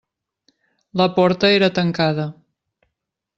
La 1.01 1.07
porta 1.19 1.51
era 1.59 1.71
tancada. 1.81 2.27